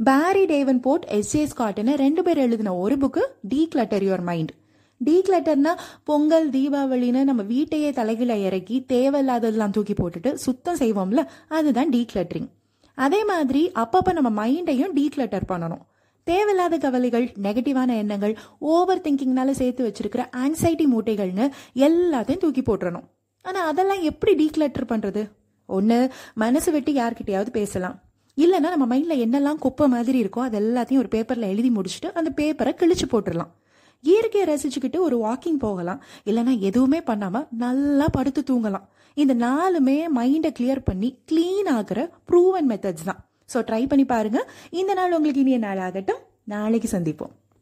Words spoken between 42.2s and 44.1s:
Proven methods தான். So try பண்ணி